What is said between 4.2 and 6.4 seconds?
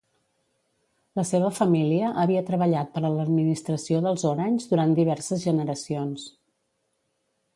Orange durant diverses generacions.